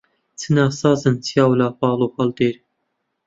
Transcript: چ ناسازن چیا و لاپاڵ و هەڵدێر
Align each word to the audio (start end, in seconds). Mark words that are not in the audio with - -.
چ 0.39 0.41
ناسازن 0.55 1.15
چیا 1.25 1.43
و 1.49 1.57
لاپاڵ 1.59 1.99
و 2.03 2.13
هەڵدێر 2.15 2.55